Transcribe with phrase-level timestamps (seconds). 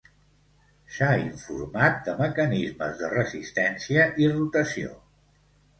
[0.95, 4.99] S'ha informat de mecanismes de resistència i rotació.